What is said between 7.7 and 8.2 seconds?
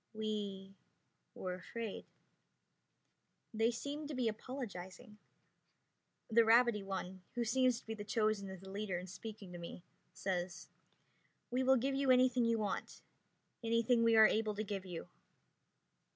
to be